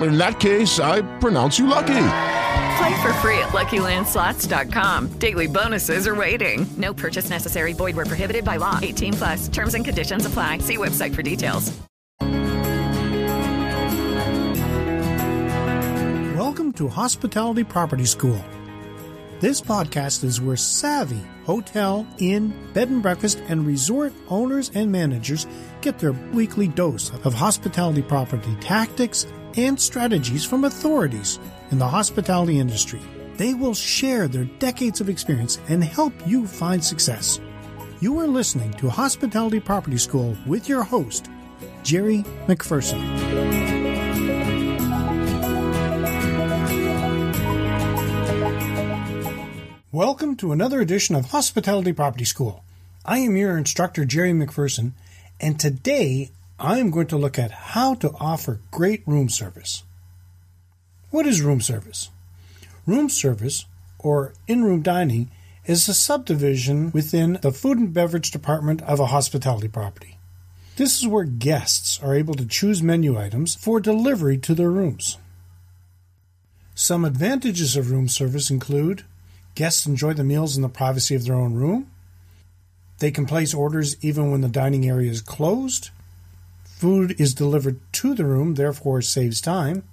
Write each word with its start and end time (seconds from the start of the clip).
In 0.00 0.16
that 0.16 0.40
case, 0.40 0.80
I 0.80 1.02
pronounce 1.18 1.58
you 1.58 1.66
lucky. 1.66 2.06
Play 2.78 3.02
for 3.02 3.12
free 3.14 3.38
at 3.38 3.50
LuckyLandSlots.com. 3.50 5.08
Daily 5.18 5.46
bonuses 5.46 6.06
are 6.06 6.14
waiting. 6.14 6.66
No 6.78 6.94
purchase 6.94 7.28
necessary. 7.28 7.72
Void 7.72 7.96
where 7.96 8.06
prohibited 8.06 8.44
by 8.44 8.56
law. 8.56 8.78
18 8.80 9.12
plus. 9.14 9.48
Terms 9.48 9.74
and 9.74 9.84
conditions 9.84 10.24
apply. 10.24 10.58
See 10.58 10.78
website 10.78 11.14
for 11.14 11.22
details. 11.22 11.78
Welcome 16.36 16.72
to 16.74 16.88
Hospitality 16.88 17.64
Property 17.64 18.06
School. 18.06 18.42
This 19.40 19.60
podcast 19.60 20.24
is 20.24 20.40
where 20.40 20.56
savvy 20.56 21.20
hotel, 21.44 22.06
inn, 22.18 22.54
bed 22.72 22.88
and 22.88 23.02
breakfast, 23.02 23.42
and 23.48 23.66
resort 23.66 24.12
owners 24.28 24.70
and 24.74 24.90
managers 24.90 25.46
get 25.80 25.98
their 25.98 26.12
weekly 26.12 26.68
dose 26.68 27.10
of 27.24 27.34
hospitality 27.34 28.02
property 28.02 28.56
tactics 28.60 29.26
and 29.56 29.80
strategies 29.80 30.44
from 30.44 30.64
authorities 30.64 31.38
in 31.70 31.78
the 31.78 31.88
hospitality 31.88 32.58
industry. 32.58 33.00
They 33.36 33.54
will 33.54 33.74
share 33.74 34.28
their 34.28 34.44
decades 34.44 35.00
of 35.00 35.08
experience 35.08 35.58
and 35.68 35.82
help 35.82 36.12
you 36.26 36.46
find 36.46 36.84
success. 36.84 37.40
You 38.00 38.18
are 38.18 38.26
listening 38.26 38.72
to 38.74 38.88
Hospitality 38.88 39.60
Property 39.60 39.98
School 39.98 40.36
with 40.46 40.68
your 40.68 40.82
host, 40.82 41.30
Jerry 41.82 42.24
McPherson. 42.46 43.00
Welcome 49.92 50.36
to 50.36 50.52
another 50.52 50.80
edition 50.80 51.14
of 51.16 51.26
Hospitality 51.26 51.92
Property 51.92 52.24
School. 52.24 52.62
I 53.04 53.18
am 53.18 53.36
your 53.36 53.58
instructor, 53.58 54.04
Jerry 54.04 54.32
McPherson, 54.32 54.92
and 55.40 55.58
today 55.58 56.30
I 56.60 56.78
am 56.78 56.90
going 56.90 57.06
to 57.06 57.16
look 57.16 57.38
at 57.38 57.50
how 57.50 57.94
to 57.94 58.12
offer 58.20 58.60
great 58.70 59.02
room 59.06 59.30
service. 59.30 59.82
What 61.10 61.26
is 61.26 61.40
room 61.40 61.62
service? 61.62 62.10
Room 62.86 63.08
service, 63.08 63.64
or 63.98 64.34
in 64.46 64.62
room 64.62 64.82
dining, 64.82 65.30
is 65.64 65.88
a 65.88 65.94
subdivision 65.94 66.90
within 66.90 67.38
the 67.40 67.50
food 67.50 67.78
and 67.78 67.94
beverage 67.94 68.30
department 68.30 68.82
of 68.82 69.00
a 69.00 69.06
hospitality 69.06 69.68
property. 69.68 70.18
This 70.76 71.00
is 71.00 71.08
where 71.08 71.24
guests 71.24 71.98
are 72.02 72.14
able 72.14 72.34
to 72.34 72.46
choose 72.46 72.82
menu 72.82 73.18
items 73.18 73.54
for 73.54 73.80
delivery 73.80 74.36
to 74.38 74.54
their 74.54 74.70
rooms. 74.70 75.16
Some 76.74 77.06
advantages 77.06 77.74
of 77.74 77.90
room 77.90 78.06
service 78.06 78.50
include 78.50 79.04
guests 79.54 79.86
enjoy 79.86 80.12
the 80.12 80.24
meals 80.24 80.56
in 80.56 80.62
the 80.62 80.68
privacy 80.68 81.14
of 81.14 81.24
their 81.24 81.34
own 81.34 81.54
room, 81.54 81.90
they 83.00 83.10
can 83.10 83.24
place 83.24 83.54
orders 83.54 83.96
even 84.04 84.30
when 84.30 84.42
the 84.42 84.48
dining 84.48 84.86
area 84.86 85.10
is 85.10 85.22
closed, 85.22 85.90
food 86.80 87.20
is 87.20 87.34
delivered 87.34 87.78
to 87.92 88.14
the 88.14 88.24
room, 88.24 88.54
therefore 88.54 89.02
saves 89.02 89.42
time, 89.42 89.84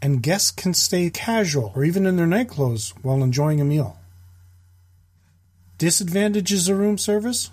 and 0.00 0.22
guests 0.22 0.50
can 0.50 0.72
stay 0.72 1.10
casual 1.10 1.72
or 1.76 1.84
even 1.84 2.06
in 2.06 2.16
their 2.16 2.26
night 2.26 2.48
clothes 2.48 2.94
while 3.02 3.22
enjoying 3.22 3.60
a 3.60 3.66
meal. 3.66 3.98
Disadvantages 5.76 6.70
of 6.70 6.78
room 6.78 6.96
service? 6.96 7.50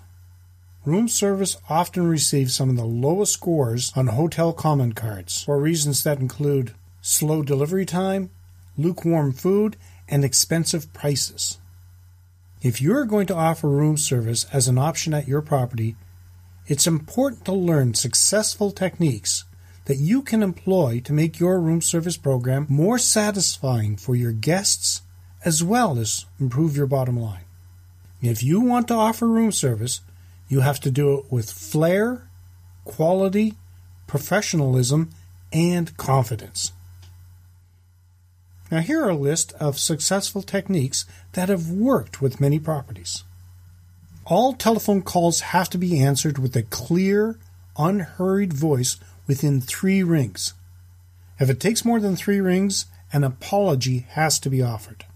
Room 0.86 1.08
service 1.08 1.58
often 1.68 2.06
receives 2.08 2.54
some 2.54 2.70
of 2.70 2.76
the 2.76 2.86
lowest 2.86 3.34
scores 3.34 3.92
on 3.94 4.06
hotel 4.06 4.54
comment 4.54 4.96
cards 4.96 5.42
for 5.42 5.60
reasons 5.60 6.02
that 6.04 6.18
include 6.18 6.72
slow 7.02 7.42
delivery 7.42 7.84
time, 7.84 8.30
lukewarm 8.78 9.30
food, 9.30 9.76
and 10.08 10.24
expensive 10.24 10.90
prices. 10.94 11.58
If 12.62 12.80
you're 12.80 13.04
going 13.04 13.26
to 13.26 13.36
offer 13.36 13.68
room 13.68 13.98
service 13.98 14.46
as 14.50 14.68
an 14.68 14.78
option 14.78 15.12
at 15.12 15.28
your 15.28 15.42
property, 15.42 15.96
it's 16.68 16.86
important 16.86 17.46
to 17.46 17.52
learn 17.52 17.94
successful 17.94 18.70
techniques 18.70 19.44
that 19.86 19.96
you 19.96 20.20
can 20.20 20.42
employ 20.42 21.00
to 21.00 21.14
make 21.14 21.40
your 21.40 21.58
room 21.58 21.80
service 21.80 22.18
program 22.18 22.66
more 22.68 22.98
satisfying 22.98 23.96
for 23.96 24.14
your 24.14 24.32
guests 24.32 25.00
as 25.46 25.64
well 25.64 25.98
as 25.98 26.26
improve 26.38 26.76
your 26.76 26.86
bottom 26.86 27.18
line. 27.18 27.44
If 28.20 28.42
you 28.42 28.60
want 28.60 28.86
to 28.88 28.94
offer 28.94 29.26
room 29.26 29.50
service, 29.50 30.02
you 30.46 30.60
have 30.60 30.78
to 30.80 30.90
do 30.90 31.18
it 31.18 31.32
with 31.32 31.50
flair, 31.50 32.28
quality, 32.84 33.54
professionalism, 34.06 35.08
and 35.50 35.96
confidence. 35.96 36.72
Now, 38.70 38.80
here 38.80 39.02
are 39.02 39.10
a 39.10 39.16
list 39.16 39.54
of 39.54 39.78
successful 39.78 40.42
techniques 40.42 41.06
that 41.32 41.48
have 41.48 41.70
worked 41.70 42.20
with 42.20 42.40
many 42.40 42.58
properties. 42.58 43.24
All 44.30 44.52
telephone 44.52 45.00
calls 45.00 45.40
have 45.40 45.70
to 45.70 45.78
be 45.78 45.98
answered 45.98 46.36
with 46.36 46.54
a 46.54 46.62
clear, 46.62 47.38
unhurried 47.78 48.52
voice 48.52 48.98
within 49.26 49.62
three 49.62 50.02
rings. 50.02 50.52
If 51.40 51.48
it 51.48 51.60
takes 51.60 51.82
more 51.82 51.98
than 51.98 52.14
three 52.14 52.38
rings, 52.38 52.84
an 53.10 53.24
apology 53.24 54.00
has 54.10 54.38
to 54.40 54.50
be 54.50 54.60
offered. 54.60 55.06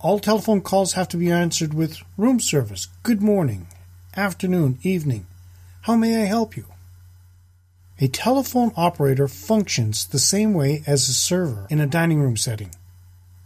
All 0.00 0.18
telephone 0.18 0.60
calls 0.60 0.94
have 0.94 1.06
to 1.10 1.16
be 1.16 1.30
answered 1.30 1.72
with 1.72 2.02
room 2.16 2.40
service, 2.40 2.88
good 3.04 3.22
morning, 3.22 3.68
afternoon, 4.16 4.80
evening. 4.82 5.28
How 5.82 5.94
may 5.94 6.20
I 6.20 6.24
help 6.24 6.56
you? 6.56 6.66
A 8.00 8.08
telephone 8.08 8.72
operator 8.76 9.28
functions 9.28 10.04
the 10.04 10.18
same 10.18 10.52
way 10.52 10.82
as 10.84 11.08
a 11.08 11.14
server 11.14 11.68
in 11.70 11.80
a 11.80 11.86
dining 11.86 12.20
room 12.20 12.36
setting. 12.36 12.72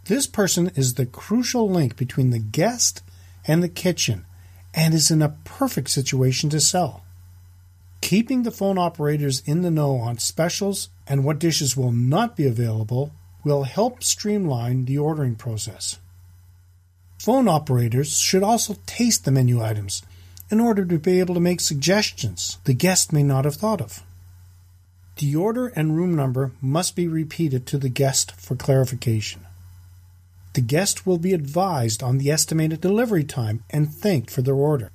This 0.05 0.25
person 0.25 0.71
is 0.75 0.95
the 0.95 1.05
crucial 1.05 1.69
link 1.69 1.97
between 1.97 2.31
the 2.31 2.39
guest 2.39 3.03
and 3.45 3.61
the 3.61 3.69
kitchen 3.69 4.25
and 4.73 4.93
is 4.93 5.11
in 5.11 5.21
a 5.21 5.35
perfect 5.43 5.89
situation 5.89 6.49
to 6.49 6.59
sell. 6.59 7.03
Keeping 8.01 8.43
the 8.43 8.51
phone 8.51 8.77
operators 8.77 9.43
in 9.45 9.61
the 9.61 9.71
know 9.71 9.97
on 9.97 10.17
specials 10.17 10.89
and 11.07 11.23
what 11.23 11.39
dishes 11.39 11.77
will 11.77 11.91
not 11.91 12.35
be 12.35 12.47
available 12.47 13.11
will 13.43 13.63
help 13.63 14.03
streamline 14.03 14.85
the 14.85 14.97
ordering 14.97 15.35
process. 15.35 15.99
Phone 17.19 17.47
operators 17.47 18.19
should 18.19 18.43
also 18.43 18.77
taste 18.85 19.25
the 19.25 19.31
menu 19.31 19.61
items 19.63 20.01
in 20.49 20.59
order 20.59 20.83
to 20.83 20.97
be 20.97 21.19
able 21.19 21.35
to 21.35 21.39
make 21.39 21.61
suggestions 21.61 22.57
the 22.63 22.73
guest 22.73 23.13
may 23.13 23.23
not 23.23 23.45
have 23.45 23.55
thought 23.55 23.81
of. 23.81 24.03
The 25.17 25.35
order 25.35 25.67
and 25.67 25.95
room 25.95 26.15
number 26.15 26.51
must 26.61 26.95
be 26.95 27.07
repeated 27.07 27.67
to 27.67 27.77
the 27.77 27.89
guest 27.89 28.31
for 28.31 28.55
clarification. 28.55 29.45
The 30.53 30.61
guest 30.61 31.05
will 31.05 31.17
be 31.17 31.33
advised 31.33 32.03
on 32.03 32.17
the 32.17 32.29
estimated 32.29 32.81
delivery 32.81 33.23
time 33.23 33.63
and 33.69 33.89
thanked 33.89 34.29
for 34.29 34.41
their 34.41 34.55
order. 34.55 34.91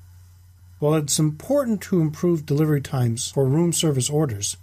While 0.79 0.95
it's 0.95 1.19
important 1.19 1.81
to 1.83 2.01
improve 2.01 2.45
delivery 2.45 2.83
times 2.83 3.31
for 3.31 3.47
room 3.47 3.73
service 3.73 4.11
orders, 4.11 4.59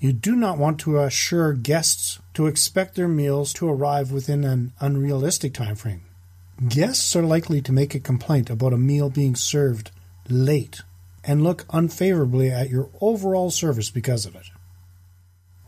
you 0.00 0.12
do 0.12 0.34
not 0.34 0.58
want 0.58 0.80
to 0.80 0.98
assure 0.98 1.52
guests 1.52 2.18
to 2.34 2.48
expect 2.48 2.96
their 2.96 3.06
meals 3.06 3.52
to 3.52 3.68
arrive 3.68 4.10
within 4.10 4.42
an 4.42 4.72
unrealistic 4.80 5.54
time 5.54 5.76
frame. 5.76 6.02
Guests 6.68 7.14
are 7.14 7.22
likely 7.22 7.62
to 7.62 7.72
make 7.72 7.94
a 7.94 8.00
complaint 8.00 8.50
about 8.50 8.72
a 8.72 8.78
meal 8.78 9.10
being 9.10 9.36
served 9.36 9.92
late 10.28 10.82
and 11.22 11.44
look 11.44 11.66
unfavorably 11.70 12.50
at 12.50 12.68
your 12.68 12.90
overall 13.00 13.50
service 13.52 13.90
because 13.90 14.26
of 14.26 14.34
it. 14.34 14.50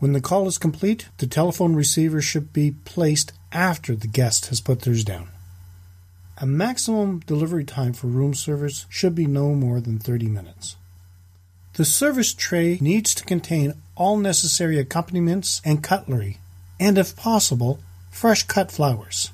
When 0.05 0.13
the 0.13 0.21
call 0.21 0.45
is 0.45 0.59
complete, 0.59 1.09
the 1.17 1.25
telephone 1.25 1.73
receiver 1.73 2.21
should 2.21 2.53
be 2.53 2.75
placed 2.85 3.33
after 3.51 3.95
the 3.95 4.05
guest 4.07 4.49
has 4.49 4.61
put 4.61 4.81
theirs 4.81 5.03
down. 5.03 5.29
A 6.37 6.45
maximum 6.45 7.21
delivery 7.21 7.65
time 7.65 7.93
for 7.93 8.05
room 8.05 8.35
service 8.35 8.85
should 8.87 9.15
be 9.15 9.25
no 9.25 9.55
more 9.55 9.81
than 9.81 9.97
30 9.97 10.27
minutes. 10.27 10.75
The 11.73 11.85
service 11.85 12.35
tray 12.35 12.77
needs 12.79 13.15
to 13.15 13.25
contain 13.25 13.73
all 13.95 14.17
necessary 14.17 14.77
accompaniments 14.77 15.59
and 15.65 15.81
cutlery, 15.81 16.37
and 16.79 16.99
if 16.99 17.15
possible, 17.15 17.79
fresh 18.11 18.43
cut 18.43 18.71
flowers. 18.71 19.31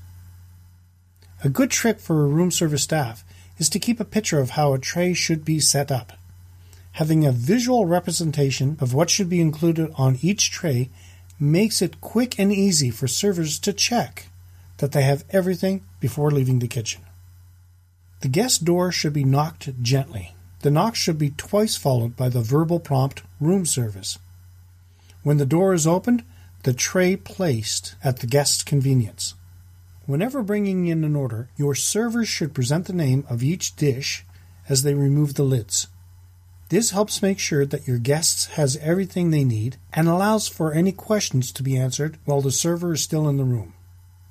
A 1.43 1.49
good 1.49 1.69
trick 1.69 1.99
for 1.99 2.23
a 2.23 2.27
room 2.27 2.49
service 2.49 2.83
staff 2.83 3.25
is 3.57 3.67
to 3.71 3.77
keep 3.77 3.99
a 3.99 4.05
picture 4.05 4.39
of 4.39 4.51
how 4.51 4.71
a 4.71 4.79
tray 4.79 5.13
should 5.13 5.43
be 5.43 5.59
set 5.59 5.91
up. 5.91 6.13
Having 6.93 7.25
a 7.25 7.31
visual 7.31 7.85
representation 7.85 8.77
of 8.79 8.93
what 8.93 9.09
should 9.09 9.29
be 9.29 9.41
included 9.41 9.91
on 9.95 10.19
each 10.21 10.51
tray 10.51 10.89
makes 11.39 11.81
it 11.81 12.01
quick 12.01 12.37
and 12.37 12.51
easy 12.51 12.91
for 12.91 13.07
servers 13.07 13.57
to 13.59 13.73
check 13.73 14.27
that 14.77 14.91
they 14.91 15.03
have 15.03 15.23
everything 15.29 15.83
before 15.99 16.31
leaving 16.31 16.59
the 16.59 16.67
kitchen. 16.67 17.01
The 18.21 18.27
guest 18.27 18.65
door 18.65 18.91
should 18.91 19.13
be 19.13 19.23
knocked 19.23 19.81
gently. 19.81 20.35
The 20.59 20.69
knock 20.69 20.95
should 20.95 21.17
be 21.17 21.31
twice 21.31 21.75
followed 21.75 22.15
by 22.15 22.29
the 22.29 22.41
verbal 22.41 22.79
prompt 22.79 23.23
room 23.39 23.65
service. 23.65 24.19
When 25.23 25.37
the 25.37 25.45
door 25.45 25.73
is 25.73 25.87
opened, 25.87 26.23
the 26.63 26.73
tray 26.73 27.15
placed 27.15 27.95
at 28.03 28.17
the 28.17 28.27
guest's 28.27 28.63
convenience. 28.63 29.33
Whenever 30.05 30.43
bringing 30.43 30.87
in 30.87 31.03
an 31.03 31.15
order, 31.15 31.49
your 31.57 31.73
servers 31.73 32.27
should 32.27 32.53
present 32.53 32.85
the 32.85 32.93
name 32.93 33.25
of 33.29 33.43
each 33.43 33.75
dish 33.75 34.23
as 34.69 34.83
they 34.83 34.93
remove 34.93 35.33
the 35.33 35.43
lids. 35.43 35.87
This 36.71 36.91
helps 36.91 37.21
make 37.21 37.37
sure 37.37 37.65
that 37.65 37.85
your 37.85 37.97
guests 37.97 38.45
has 38.55 38.77
everything 38.77 39.29
they 39.29 39.43
need 39.43 39.75
and 39.91 40.07
allows 40.07 40.47
for 40.47 40.71
any 40.71 40.93
questions 40.93 41.51
to 41.51 41.63
be 41.63 41.75
answered 41.75 42.17
while 42.23 42.39
the 42.39 42.49
server 42.49 42.93
is 42.93 43.03
still 43.03 43.27
in 43.27 43.35
the 43.35 43.43
room. 43.43 43.73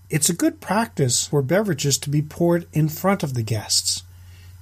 It's 0.08 0.30
a 0.30 0.34
good 0.34 0.58
practice 0.58 1.26
for 1.26 1.42
beverages 1.42 1.98
to 1.98 2.08
be 2.08 2.22
poured 2.22 2.66
in 2.72 2.88
front 2.88 3.22
of 3.22 3.34
the 3.34 3.42
guests. 3.42 4.04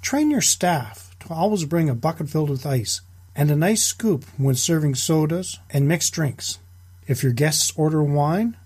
Train 0.02 0.28
your 0.28 0.40
staff 0.40 1.14
to 1.20 1.32
always 1.32 1.66
bring 1.66 1.88
a 1.88 1.94
bucket 1.94 2.28
filled 2.28 2.50
with 2.50 2.66
ice 2.66 3.00
and 3.36 3.48
a 3.48 3.54
nice 3.54 3.84
scoop 3.84 4.24
when 4.36 4.56
serving 4.56 4.96
sodas 4.96 5.60
and 5.70 5.86
mixed 5.86 6.12
drinks. 6.12 6.58
If 7.06 7.22
your 7.22 7.32
guests 7.32 7.72
order 7.76 8.02
wine, 8.02 8.56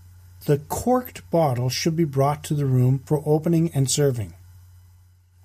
the 0.47 0.57
corked 0.57 1.31
bottle 1.31 1.69
should 1.69 1.97
be 1.97 2.05
brought 2.05 2.43
to 2.45 2.55
the 2.55 2.65
room 2.65 3.03
for 3.05 3.23
opening 3.27 3.71
and 3.75 3.91
serving. 3.91 4.33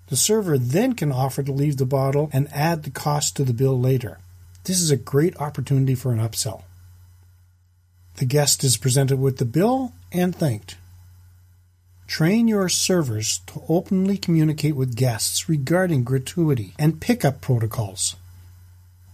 The 0.09 0.15
server 0.15 0.57
then 0.57 0.93
can 0.93 1.11
offer 1.11 1.43
to 1.43 1.51
leave 1.51 1.77
the 1.77 1.85
bottle 1.85 2.29
and 2.31 2.47
add 2.53 2.83
the 2.83 2.89
cost 2.89 3.35
to 3.35 3.43
the 3.43 3.53
bill 3.53 3.79
later. 3.79 4.19
This 4.63 4.81
is 4.81 4.91
a 4.91 4.97
great 4.97 5.39
opportunity 5.39 5.95
for 5.95 6.11
an 6.11 6.19
upsell. 6.19 6.63
The 8.15 8.25
guest 8.25 8.63
is 8.63 8.77
presented 8.77 9.19
with 9.19 9.37
the 9.37 9.45
bill 9.45 9.93
and 10.11 10.35
thanked. 10.35 10.77
Train 12.07 12.47
your 12.47 12.69
servers 12.69 13.39
to 13.47 13.61
openly 13.67 14.17
communicate 14.17 14.75
with 14.75 14.95
guests 14.95 15.49
regarding 15.49 16.05
gratuity 16.05 16.73
and 16.79 17.01
pickup 17.01 17.41
protocols. 17.41 18.15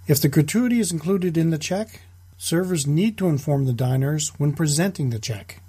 If 0.07 0.22
the 0.22 0.30
gratuity 0.30 0.80
is 0.80 0.92
included 0.92 1.38
in 1.38 1.50
the 1.50 1.57
check, 1.57 2.01
servers 2.38 2.86
need 2.86 3.18
to 3.18 3.28
inform 3.28 3.66
the 3.66 3.74
diners 3.74 4.30
when 4.38 4.54
presenting 4.54 5.10
the 5.10 5.19
check. 5.19 5.60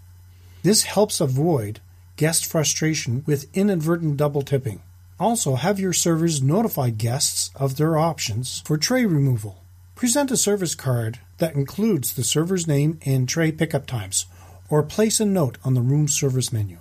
This 0.62 0.84
helps 0.84 1.20
avoid 1.20 1.80
guest 2.16 2.44
frustration 2.44 3.22
with 3.26 3.48
inadvertent 3.56 4.18
double 4.18 4.42
tipping. 4.42 4.80
Also, 5.18 5.54
have 5.54 5.78
your 5.78 5.92
servers 5.92 6.42
notify 6.42 6.90
guests 6.90 7.50
of 7.54 7.76
their 7.76 7.96
options 7.96 8.62
for 8.64 8.76
tray 8.76 9.06
removal. 9.06 9.62
Present 9.94 10.30
a 10.32 10.36
service 10.36 10.74
card 10.74 11.20
that 11.38 11.54
includes 11.54 12.14
the 12.14 12.24
server's 12.24 12.66
name 12.66 12.98
and 13.06 13.28
tray 13.28 13.52
pickup 13.52 13.86
times, 13.86 14.26
or 14.68 14.82
place 14.82 15.20
a 15.20 15.24
note 15.24 15.56
on 15.64 15.74
the 15.74 15.80
room 15.80 16.08
service 16.08 16.52
menu. 16.52 16.78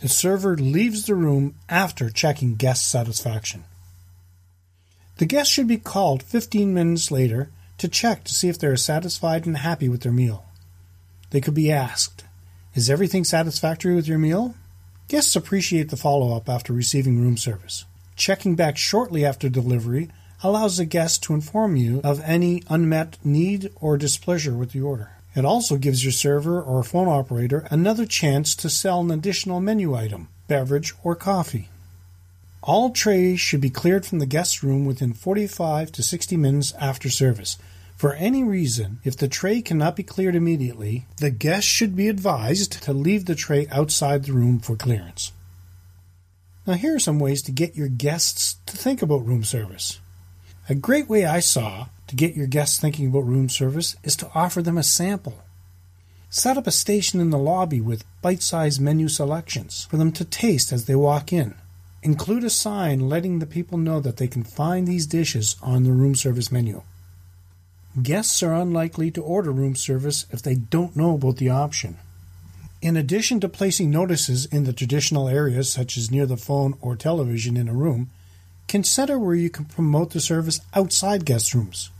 The 0.00 0.08
server 0.08 0.56
leaves 0.56 1.06
the 1.06 1.14
room 1.14 1.54
after 1.68 2.10
checking 2.10 2.54
guest 2.54 2.88
satisfaction. 2.88 3.64
The 5.18 5.26
guest 5.26 5.50
should 5.50 5.68
be 5.68 5.78
called 5.78 6.22
15 6.22 6.72
minutes 6.72 7.10
later 7.10 7.50
to 7.78 7.88
check 7.88 8.24
to 8.24 8.34
see 8.34 8.48
if 8.48 8.58
they 8.58 8.68
are 8.68 8.76
satisfied 8.76 9.46
and 9.46 9.56
happy 9.56 9.88
with 9.88 10.02
their 10.02 10.12
meal. 10.12 10.44
They 11.30 11.40
could 11.40 11.54
be 11.54 11.72
asked, 11.72 12.24
Is 12.74 12.88
everything 12.88 13.24
satisfactory 13.24 13.94
with 13.94 14.06
your 14.06 14.18
meal? 14.18 14.54
Guests 15.12 15.36
appreciate 15.36 15.90
the 15.90 15.98
follow 15.98 16.34
up 16.34 16.48
after 16.48 16.72
receiving 16.72 17.20
room 17.20 17.36
service. 17.36 17.84
Checking 18.16 18.54
back 18.54 18.78
shortly 18.78 19.26
after 19.26 19.50
delivery 19.50 20.08
allows 20.42 20.78
the 20.78 20.86
guest 20.86 21.22
to 21.24 21.34
inform 21.34 21.76
you 21.76 22.00
of 22.02 22.22
any 22.24 22.62
unmet 22.70 23.18
need 23.22 23.70
or 23.78 23.98
displeasure 23.98 24.54
with 24.54 24.72
the 24.72 24.80
order. 24.80 25.10
It 25.36 25.44
also 25.44 25.76
gives 25.76 26.02
your 26.02 26.12
server 26.12 26.62
or 26.62 26.82
phone 26.82 27.08
operator 27.08 27.68
another 27.70 28.06
chance 28.06 28.54
to 28.54 28.70
sell 28.70 29.02
an 29.02 29.10
additional 29.10 29.60
menu 29.60 29.94
item, 29.94 30.28
beverage, 30.48 30.94
or 31.04 31.14
coffee. 31.14 31.68
All 32.62 32.88
trays 32.88 33.38
should 33.38 33.60
be 33.60 33.68
cleared 33.68 34.06
from 34.06 34.18
the 34.18 34.24
guest 34.24 34.62
room 34.62 34.86
within 34.86 35.12
45 35.12 35.92
to 35.92 36.02
60 36.02 36.38
minutes 36.38 36.72
after 36.80 37.10
service. 37.10 37.58
For 38.02 38.14
any 38.14 38.42
reason, 38.42 38.98
if 39.04 39.16
the 39.16 39.28
tray 39.28 39.62
cannot 39.62 39.94
be 39.94 40.02
cleared 40.02 40.34
immediately, 40.34 41.06
the 41.18 41.30
guest 41.30 41.68
should 41.68 41.94
be 41.94 42.08
advised 42.08 42.82
to 42.82 42.92
leave 42.92 43.26
the 43.26 43.36
tray 43.36 43.68
outside 43.70 44.24
the 44.24 44.32
room 44.32 44.58
for 44.58 44.74
clearance. 44.74 45.30
Now, 46.66 46.72
here 46.72 46.96
are 46.96 46.98
some 46.98 47.20
ways 47.20 47.42
to 47.42 47.52
get 47.52 47.76
your 47.76 47.86
guests 47.86 48.56
to 48.66 48.76
think 48.76 49.02
about 49.02 49.24
room 49.24 49.44
service. 49.44 50.00
A 50.68 50.74
great 50.74 51.08
way 51.08 51.26
I 51.26 51.38
saw 51.38 51.86
to 52.08 52.16
get 52.16 52.34
your 52.34 52.48
guests 52.48 52.76
thinking 52.76 53.06
about 53.06 53.20
room 53.20 53.48
service 53.48 53.94
is 54.02 54.16
to 54.16 54.30
offer 54.34 54.62
them 54.62 54.78
a 54.78 54.82
sample. 54.82 55.44
Set 56.28 56.58
up 56.58 56.66
a 56.66 56.72
station 56.72 57.20
in 57.20 57.30
the 57.30 57.38
lobby 57.38 57.80
with 57.80 58.04
bite 58.20 58.42
sized 58.42 58.80
menu 58.80 59.06
selections 59.06 59.84
for 59.84 59.96
them 59.96 60.10
to 60.10 60.24
taste 60.24 60.72
as 60.72 60.86
they 60.86 60.96
walk 60.96 61.32
in. 61.32 61.54
Include 62.02 62.42
a 62.42 62.50
sign 62.50 63.08
letting 63.08 63.38
the 63.38 63.46
people 63.46 63.78
know 63.78 64.00
that 64.00 64.16
they 64.16 64.26
can 64.26 64.42
find 64.42 64.88
these 64.88 65.06
dishes 65.06 65.54
on 65.62 65.84
the 65.84 65.92
room 65.92 66.16
service 66.16 66.50
menu. 66.50 66.82
Guests 68.00 68.42
are 68.42 68.54
unlikely 68.54 69.10
to 69.10 69.22
order 69.22 69.52
room 69.52 69.76
service 69.76 70.24
if 70.30 70.40
they 70.40 70.54
don't 70.54 70.96
know 70.96 71.14
about 71.14 71.36
the 71.36 71.50
option. 71.50 71.98
In 72.80 72.96
addition 72.96 73.38
to 73.40 73.48
placing 73.48 73.90
notices 73.90 74.46
in 74.46 74.64
the 74.64 74.72
traditional 74.72 75.28
areas, 75.28 75.70
such 75.70 75.98
as 75.98 76.10
near 76.10 76.24
the 76.24 76.38
phone 76.38 76.74
or 76.80 76.96
television 76.96 77.56
in 77.56 77.68
a 77.68 77.74
room, 77.74 78.10
consider 78.66 79.18
where 79.18 79.34
you 79.34 79.50
can 79.50 79.66
promote 79.66 80.12
the 80.12 80.20
service 80.20 80.60
outside 80.74 81.26
guest 81.26 81.54
rooms. 81.54 81.90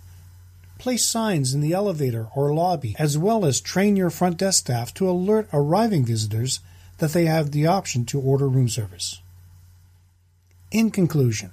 Place 0.78 1.04
signs 1.04 1.52
in 1.52 1.60
the 1.60 1.74
elevator 1.74 2.28
or 2.34 2.54
lobby, 2.54 2.96
as 2.98 3.18
well 3.18 3.44
as 3.44 3.60
train 3.60 3.94
your 3.94 4.10
front 4.10 4.38
desk 4.38 4.60
staff 4.60 4.94
to 4.94 5.08
alert 5.08 5.48
arriving 5.52 6.06
visitors 6.06 6.60
that 6.98 7.12
they 7.12 7.26
have 7.26 7.50
the 7.50 7.66
option 7.66 8.06
to 8.06 8.20
order 8.20 8.48
room 8.48 8.68
service. 8.68 9.20
In 10.70 10.90
conclusion, 10.90 11.50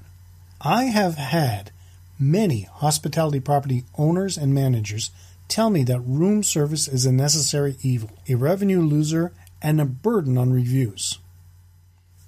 I 0.61 0.85
have 0.85 1.15
had 1.15 1.71
many 2.19 2.63
hospitality 2.63 3.39
property 3.39 3.85
owners 3.97 4.37
and 4.37 4.53
managers 4.53 5.09
tell 5.47 5.69
me 5.69 5.83
that 5.85 6.01
room 6.01 6.43
service 6.43 6.87
is 6.87 7.05
a 7.05 7.11
necessary 7.11 7.77
evil, 7.81 8.11
a 8.27 8.35
revenue 8.35 8.81
loser, 8.81 9.31
and 9.61 9.81
a 9.81 9.85
burden 9.85 10.37
on 10.37 10.53
reviews. 10.53 11.17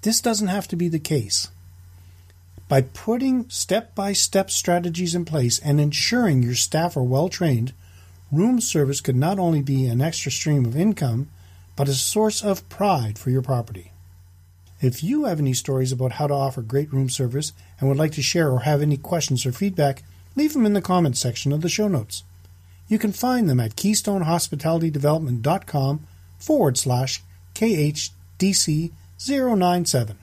This 0.02 0.20
doesn't 0.20 0.48
have 0.48 0.66
to 0.68 0.76
be 0.76 0.88
the 0.88 0.98
case. 0.98 1.48
By 2.68 2.82
putting 2.82 3.48
step 3.50 3.94
by 3.94 4.14
step 4.14 4.50
strategies 4.50 5.14
in 5.14 5.24
place 5.24 5.58
and 5.58 5.80
ensuring 5.80 6.42
your 6.42 6.54
staff 6.54 6.96
are 6.96 7.02
well 7.02 7.28
trained, 7.28 7.72
room 8.32 8.60
service 8.60 9.00
could 9.00 9.16
not 9.16 9.38
only 9.38 9.62
be 9.62 9.86
an 9.86 10.00
extra 10.00 10.32
stream 10.32 10.64
of 10.64 10.76
income, 10.76 11.28
but 11.76 11.88
a 11.88 11.94
source 11.94 12.42
of 12.42 12.68
pride 12.68 13.18
for 13.18 13.30
your 13.30 13.42
property. 13.42 13.91
If 14.82 15.02
you 15.04 15.26
have 15.26 15.38
any 15.38 15.54
stories 15.54 15.92
about 15.92 16.12
how 16.12 16.26
to 16.26 16.32
offer 16.34 16.60
great 16.60 16.92
room 16.92 17.08
service 17.08 17.52
and 17.78 17.88
would 17.88 17.96
like 17.96 18.10
to 18.12 18.22
share 18.22 18.50
or 18.50 18.60
have 18.60 18.82
any 18.82 18.96
questions 18.96 19.44
or 19.46 19.52
feedback, 19.52 20.02
leave 20.34 20.54
them 20.54 20.66
in 20.66 20.72
the 20.72 20.82
comments 20.82 21.20
section 21.20 21.52
of 21.52 21.60
the 21.60 21.68
show 21.68 21.86
notes. 21.86 22.24
You 22.88 22.98
can 22.98 23.12
find 23.12 23.48
them 23.48 23.60
at 23.60 23.76
keystonehospitalitydevelopment.com 23.76 26.06
forward 26.36 26.76
slash 26.76 27.22
KHDC097. 27.54 30.16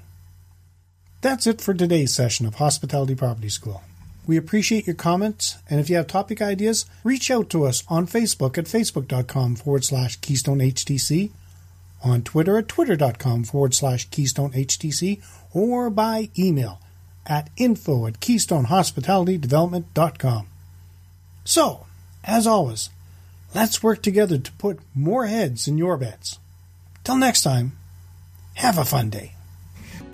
That's 1.22 1.48
it 1.48 1.62
for 1.62 1.74
today's 1.74 2.14
session 2.14 2.46
of 2.46 2.56
Hospitality 2.56 3.16
Property 3.16 3.48
School. 3.48 3.82
We 4.28 4.36
appreciate 4.36 4.86
your 4.86 4.98
comments, 4.98 5.56
and 5.70 5.80
if 5.80 5.90
you 5.90 5.96
have 5.96 6.08
topic 6.08 6.42
ideas, 6.42 6.86
reach 7.06 7.32
out 7.32 7.50
to 7.52 7.66
us 7.66 7.86
on 7.88 8.08
Facebook 8.08 8.58
at 8.58 8.66
facebook.com 8.66 9.56
forward 9.56 9.86
slash 9.86 10.20
KeystoneHDC 10.20 11.32
on 12.04 12.24
Twitter 12.24 12.58
at 12.58 12.68
twitter.com 12.68 13.44
forward 13.44 13.74
slash 13.74 14.10
Keystone 14.10 14.52
HDC 14.52 15.22
or 15.54 15.90
by 15.90 16.30
email 16.38 16.82
at 17.26 17.50
info 17.58 18.06
at 18.08 18.20
keystonehospitalitydevelopment.com. 18.20 20.48
So, 21.46 21.86
as 22.24 22.48
always, 22.48 22.90
let's 23.54 23.84
work 23.84 24.02
together 24.02 24.38
to 24.38 24.52
put 24.54 24.80
more 24.96 25.28
heads 25.28 25.68
in 25.68 25.78
your 25.78 25.98
beds. 25.98 26.40
Till 27.04 27.18
next 27.18 27.44
time, 27.44 27.74
have 28.56 28.78
a 28.78 28.86
fun 28.86 29.10
day. 29.10 29.34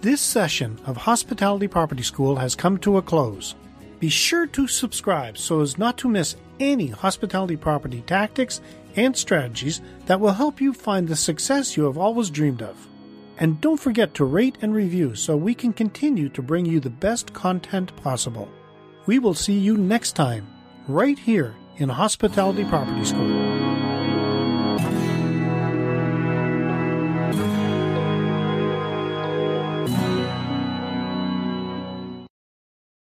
This 0.01 0.22
session 0.22 0.80
of 0.86 0.98
Hospitality 0.98 1.68
Property 1.68 2.04
School 2.04 2.36
has 2.36 2.54
come 2.54 2.77
to 2.80 2.98
a 2.98 3.01
close. 3.01 3.56
Be 4.00 4.10
sure 4.10 4.46
to 4.48 4.68
subscribe 4.68 5.38
so 5.38 5.62
as 5.62 5.77
not 5.77 5.98
to 6.00 6.10
miss 6.10 6.36
any 6.60 6.88
hospitality 6.88 7.56
property 7.56 8.04
tactics 8.06 8.60
and 8.95 9.15
strategies 9.15 9.81
that 10.05 10.19
will 10.19 10.33
help 10.33 10.61
you 10.61 10.73
find 10.73 11.07
the 11.07 11.15
success 11.15 11.75
you 11.75 11.83
have 11.85 11.97
always 11.97 12.29
dreamed 12.29 12.61
of. 12.61 12.87
And 13.37 13.59
don't 13.59 13.79
forget 13.79 14.13
to 14.15 14.25
rate 14.25 14.57
and 14.61 14.73
review 14.73 15.15
so 15.15 15.35
we 15.35 15.53
can 15.53 15.73
continue 15.73 16.29
to 16.29 16.41
bring 16.41 16.65
you 16.65 16.79
the 16.79 16.89
best 16.89 17.33
content 17.33 17.95
possible. 17.97 18.49
We 19.05 19.19
will 19.19 19.33
see 19.33 19.57
you 19.57 19.77
next 19.77 20.13
time, 20.13 20.47
right 20.87 21.19
here 21.19 21.53
in 21.77 21.89
Hospitality 21.89 22.63
Property 22.63 23.05
School. 23.05 23.44